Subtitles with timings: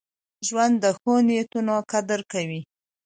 [0.47, 2.61] ژوند د ښو نیتونو قدر کوي.